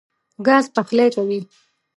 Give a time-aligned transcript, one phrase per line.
[0.47, 1.39] ګاز پخلی کوي.